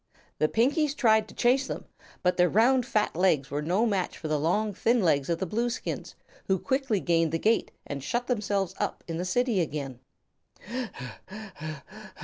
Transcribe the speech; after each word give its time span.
The 0.39 0.47
Pinkies 0.47 0.95
tried 0.95 1.27
to 1.27 1.35
chase 1.35 1.67
them, 1.67 1.85
but 2.23 2.35
their 2.35 2.49
round, 2.49 2.87
fat 2.87 3.15
legs 3.15 3.51
were 3.51 3.61
no 3.61 3.85
match 3.85 4.17
for 4.17 4.27
the 4.27 4.39
long, 4.39 4.73
thin 4.73 4.99
legs 5.03 5.29
of 5.29 5.37
the 5.37 5.45
Blueskins, 5.45 6.15
who 6.47 6.57
quickly 6.57 6.99
gained 6.99 7.31
the 7.31 7.37
gate 7.37 7.69
and 7.85 8.03
shut 8.03 8.25
themselves 8.25 8.73
up 8.79 9.03
in 9.07 9.17
the 9.17 9.25
City 9.25 9.61
again. 9.61 9.99